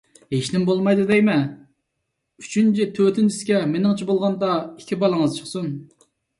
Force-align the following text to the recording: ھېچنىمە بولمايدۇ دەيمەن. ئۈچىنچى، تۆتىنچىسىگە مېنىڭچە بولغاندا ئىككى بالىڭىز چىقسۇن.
ھېچنىمە 0.35 0.65
بولمايدۇ 0.69 1.03
دەيمەن. 1.11 1.43
ئۈچىنچى، 2.45 2.89
تۆتىنچىسىگە 3.01 3.63
مېنىڭچە 3.77 4.11
بولغاندا 4.11 4.53
ئىككى 4.61 5.01
بالىڭىز 5.07 5.41
چىقسۇن. 5.41 5.73